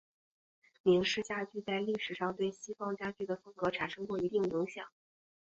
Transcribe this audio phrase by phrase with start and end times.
[0.81, 4.87] 明式家具在历史上对西方家具的风格产生过一定影响。